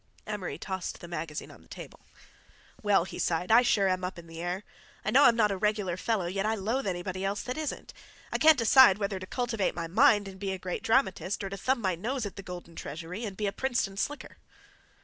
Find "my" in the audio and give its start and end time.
9.75-9.85, 11.81-11.93